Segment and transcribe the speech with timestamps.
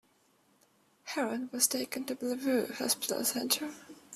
[1.09, 3.71] Harron was taken to Bellevue Hospital Center.